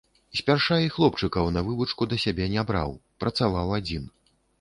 Спярша 0.37 0.77
і 0.83 0.87
хлопчыкаў 0.95 1.51
на 1.57 1.63
вывучку 1.67 2.07
да 2.13 2.17
сябе 2.23 2.47
не 2.55 2.63
браў, 2.71 2.95
працаваў 3.25 3.67
адзін. 3.79 4.09